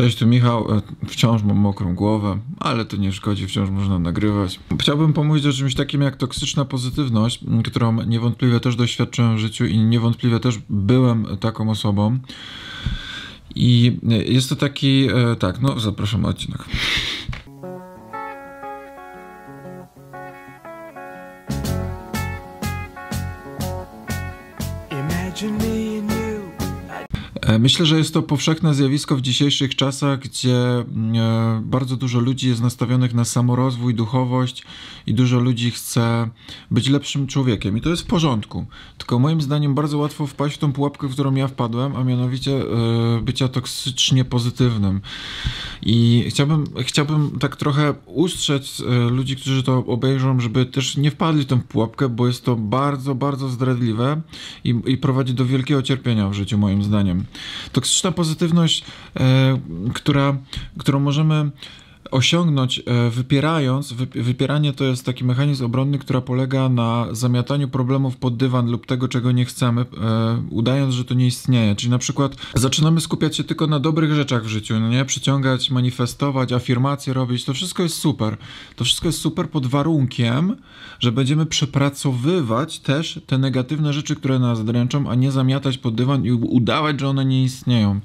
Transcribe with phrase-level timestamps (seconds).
[0.00, 0.76] Cześć, tu Michał.
[0.76, 4.60] E, Wciąż mam mokrą głowę, ale to nie szkodzi, wciąż można nagrywać.
[4.80, 9.78] Chciałbym pomówić o czymś takim jak toksyczna pozytywność, którą niewątpliwie też doświadczyłem w życiu i
[9.78, 12.18] niewątpliwie też byłem taką osobą.
[13.54, 16.64] I jest to taki, e, tak, no zapraszam na odcinek.
[24.90, 25.86] Imagine me.
[25.86, 25.89] E,
[27.58, 30.84] Myślę, że jest to powszechne zjawisko w dzisiejszych czasach, gdzie e,
[31.64, 34.64] bardzo dużo ludzi jest nastawionych na samorozwój, duchowość
[35.06, 36.28] i dużo ludzi chce
[36.70, 37.76] być lepszym człowiekiem.
[37.76, 38.66] I to jest w porządku.
[38.98, 42.52] Tylko moim zdaniem bardzo łatwo wpaść w tą pułapkę, w którą ja wpadłem, a mianowicie
[42.52, 45.00] e, bycia toksycznie pozytywnym.
[45.82, 51.42] I chciałbym, chciałbym tak trochę ustrzec e, ludzi, którzy to obejrzą, żeby też nie wpadli
[51.42, 54.20] w tę pułapkę, bo jest to bardzo, bardzo zdradliwe
[54.64, 57.24] i, i prowadzi do wielkiego cierpienia w życiu, moim zdaniem.
[57.72, 58.84] Toksyczna pozytywność,
[59.16, 59.60] e,
[59.94, 60.36] która,
[60.78, 61.50] którą możemy
[62.10, 68.16] osiągnąć e, wypierając, wy, wypieranie to jest taki mechanizm obronny, który polega na zamiataniu problemów
[68.16, 69.86] pod dywan lub tego, czego nie chcemy, e,
[70.50, 71.76] udając, że to nie istnieje.
[71.76, 75.04] Czyli na przykład zaczynamy skupiać się tylko na dobrych rzeczach w życiu, no nie?
[75.04, 78.36] Przyciągać, manifestować, afirmacje robić, to wszystko jest super.
[78.76, 80.56] To wszystko jest super pod warunkiem,
[81.00, 86.24] że będziemy przepracowywać też te negatywne rzeczy, które nas dręczą, a nie zamiatać pod dywan
[86.26, 88.00] i udawać, że one nie istnieją.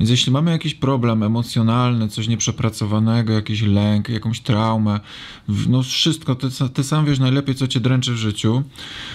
[0.00, 5.00] Więc jeśli mamy jakiś problem emocjonalny, coś nieprzepracowanego, jakiś lęk, jakąś traumę,
[5.68, 8.62] no wszystko, ty, ty sam wiesz najlepiej, co cię dręczy w życiu,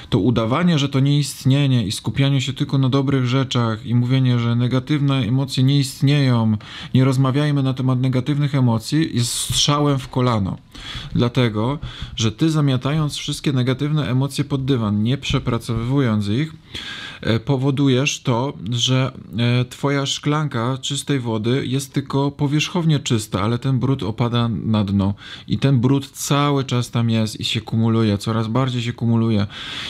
[0.09, 4.39] to udawanie, że to nie istnieje i skupianie się tylko na dobrych rzeczach i mówienie,
[4.39, 6.57] że negatywne emocje nie istnieją,
[6.93, 10.57] nie rozmawiajmy na temat negatywnych emocji, jest strzałem w kolano.
[11.13, 11.79] Dlatego,
[12.15, 16.53] że ty zamiatając wszystkie negatywne emocje pod dywan, nie przepracowując ich,
[17.45, 24.03] powodujesz to, że e, twoja szklanka czystej wody jest tylko powierzchownie czysta, ale ten brud
[24.03, 25.13] opada na dno.
[25.47, 29.47] I ten brud cały czas tam jest i się kumuluje, coraz bardziej się kumuluje.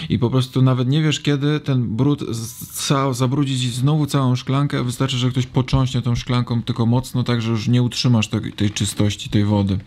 [0.10, 4.84] I po prostu nawet nie wiesz kiedy ten brud z- ca- zabrudzi znowu całą szklankę,
[4.84, 8.72] wystarczy, że ktoś począśnie tą szklanką tylko mocno, tak że już nie utrzymasz tej, tej
[8.72, 9.78] czystości tej wody.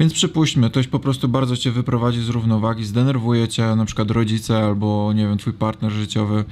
[0.00, 4.58] Więc przypuśćmy, ktoś po prostu bardzo cię wyprowadzi z równowagi, zdenerwuje cię na przykład rodzice
[4.58, 6.44] albo nie wiem, twój partner życiowy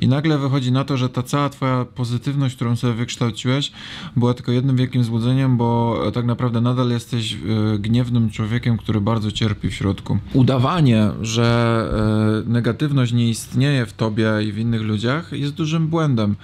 [0.00, 3.72] i nagle wychodzi na to, że ta cała twoja pozytywność, którą sobie wykształciłeś,
[4.16, 7.38] była tylko jednym wielkim złudzeniem, bo tak naprawdę nadal jesteś e,
[7.78, 10.18] gniewnym człowiekiem, który bardzo cierpi w środku.
[10.32, 16.36] Udawanie, że e, negatywność nie istnieje w tobie i w innych ludziach jest dużym błędem.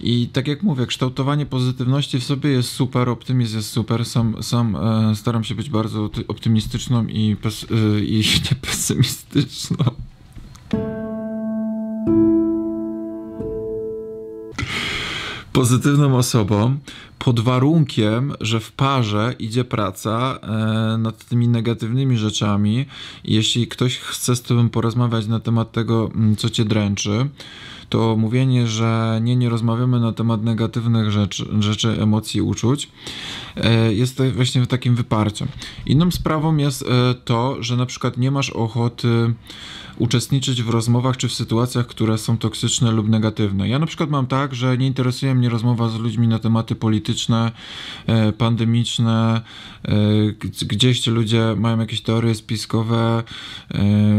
[0.00, 4.04] I tak jak mówię, kształtowanie pozytywności w sobie jest super, optymizm jest super.
[4.04, 7.66] Sam, sam e, staram się być bardzo ty- optymistyczną i, pes,
[8.02, 8.16] i
[8.50, 9.76] nie pesymistyczną.
[15.58, 16.78] Pozytywną osobą
[17.18, 22.86] pod warunkiem, że w parze idzie praca e, nad tymi negatywnymi rzeczami.
[23.24, 27.28] Jeśli ktoś chce z tobą porozmawiać na temat tego, mm, co cię dręczy,
[27.88, 32.88] to mówienie, że nie, nie rozmawiamy na temat negatywnych rzeczy, rzeczy emocji, uczuć,
[33.56, 35.48] e, jest właśnie takim wyparciem.
[35.86, 39.34] Inną sprawą jest e, to, że na przykład nie masz ochoty
[39.98, 43.68] uczestniczyć w rozmowach czy w sytuacjach, które są toksyczne lub negatywne.
[43.68, 47.52] Ja na przykład mam tak, że nie interesuje mnie rozmowa z ludźmi na tematy polityczne,
[48.06, 49.40] e, pandemiczne,
[50.66, 53.22] gdzieś ci ludzie mają jakieś teorie spiskowe,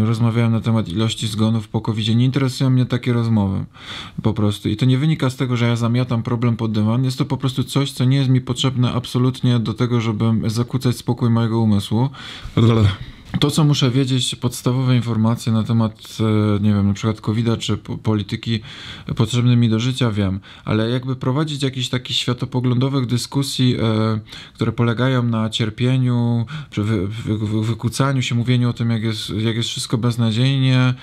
[0.06, 3.59] rozmawiają na temat ilości zgonów po covid Nie interesują mnie takie rozmowy
[4.24, 4.70] po prostu.
[4.70, 7.04] I to nie wynika z tego, że ja zamiatam problem pod dywan.
[7.04, 10.98] Jest to po prostu coś, co nie jest mi potrzebne absolutnie do tego, żeby zakłócać
[10.98, 12.10] spokój mojego umysłu.
[13.40, 17.78] To, co muszę wiedzieć, podstawowe informacje na temat, e, nie wiem, na przykład covid czy
[17.78, 18.60] po- polityki
[19.16, 24.20] potrzebne mi do życia, wiem, ale jakby prowadzić jakiś taki światopoglądowych dyskusji, e,
[24.54, 26.46] które polegają na cierpieniu,
[26.78, 30.94] wy, wy, wy, się, mówieniu o tym, jak jest, jak jest wszystko beznadziejnie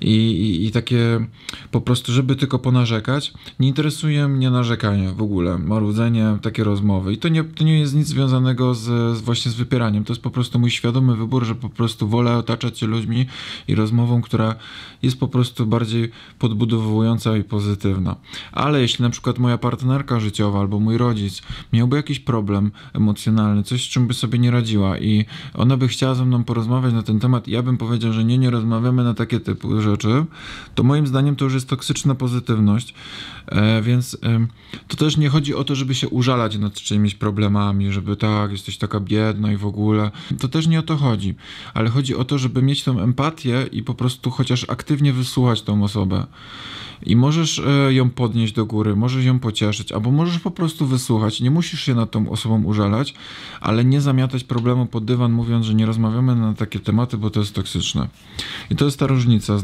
[0.00, 1.26] i, i, takie
[1.70, 7.12] po prostu, żeby tylko ponarzekać, nie interesuje mnie narzekanie w ogóle, marudzenie, takie rozmowy.
[7.12, 10.04] I to nie, to nie jest nic związanego z, z właśnie z wypieraniem.
[10.04, 13.26] To jest po prostu mój świadomy wybór, że po prostu wolę otaczać się ludźmi
[13.68, 14.54] i rozmową, która
[15.02, 18.16] jest po prostu bardziej podbudowująca i pozytywna.
[18.52, 21.42] Ale jeśli na przykład moja partnerka życiowa albo mój rodzic
[21.72, 25.24] miałby jakiś problem emocjonalny, coś z czym by sobie nie radziła i
[25.54, 28.50] ona by chciała ze mną porozmawiać na ten temat, ja bym powiedział, że nie, nie
[28.50, 30.24] rozmawiamy na takie typu rzeczy, rzeczy,
[30.74, 32.94] to moim zdaniem to już jest toksyczna pozytywność.
[33.46, 34.46] E, więc e,
[34.88, 38.76] to też nie chodzi o to, żeby się użalać nad czyimiś problemami, żeby tak, jesteś
[38.76, 40.10] taka biedna i w ogóle.
[40.40, 41.34] To też nie o to chodzi.
[41.74, 45.84] Ale chodzi o to, żeby mieć tą empatię i po prostu chociaż aktywnie wysłuchać tą
[45.84, 46.26] osobę.
[47.02, 51.40] I możesz e, ją podnieść do góry, możesz ją pocieszyć, albo możesz po prostu wysłuchać.
[51.40, 53.14] Nie musisz się nad tą osobą użalać,
[53.60, 57.40] ale nie zamiatać problemu pod dywan, mówiąc, że nie rozmawiamy na takie tematy, bo to
[57.40, 58.08] jest toksyczne.
[58.70, 59.58] I to jest ta różnica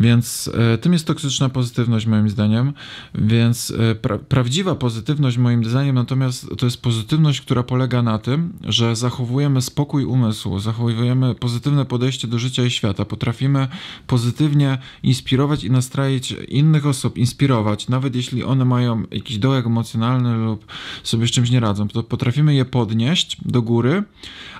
[0.00, 2.72] Więc e, tym jest toksyczna pozytywność, moim zdaniem.
[3.14, 8.52] Więc e, pra prawdziwa pozytywność, moim zdaniem, natomiast to jest pozytywność, która polega na tym,
[8.64, 13.68] że zachowujemy spokój umysłu, zachowujemy pozytywne podejście do życia i świata, potrafimy
[14.06, 20.66] pozytywnie inspirować i nastrajić innych osób, inspirować, nawet jeśli one mają jakiś dołek emocjonalny lub
[21.02, 24.04] sobie z czymś nie radzą, to potrafimy je podnieść do góry,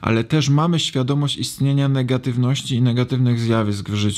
[0.00, 4.09] ale też mamy świadomość istnienia negatywności i negatywnych zjawisk w życiu,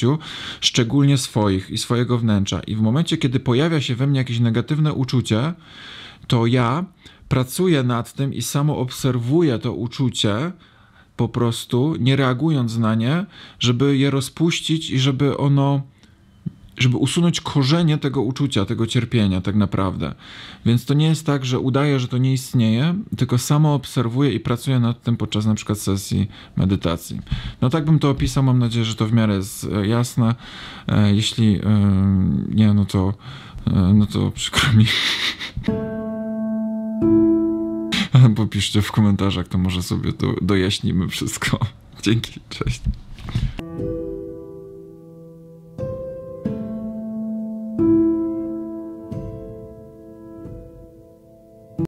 [0.60, 2.60] szczególnie swoich i swojego wnętrza.
[2.60, 5.52] I w momencie, kiedy pojawia się we mnie jakieś negatywne uczucie,
[6.26, 6.84] to ja
[7.28, 10.52] pracuję nad tym i samo obserwuję to uczucie,
[11.16, 13.26] po prostu nie reagując na nie,
[13.58, 15.82] żeby je rozpuścić i żeby ono
[16.78, 20.14] żeby usunąć korzenie tego uczucia, tego cierpienia, tak naprawdę.
[20.66, 24.40] Więc to nie jest tak, że udaję, że to nie istnieje, tylko samo obserwuję i
[24.40, 27.20] pracuję nad tym podczas na przykład sesji medytacji.
[27.60, 30.34] No tak bym to opisał, mam nadzieję, że to w miarę jest e, jasne.
[30.88, 31.60] E, jeśli e,
[32.48, 33.14] nie, no to,
[33.94, 34.84] no to przykro mi.
[38.36, 41.58] Popiszcie w komentarzach, to może sobie do, dojaśnimy wszystko.
[42.02, 42.80] Dzięki, cześć.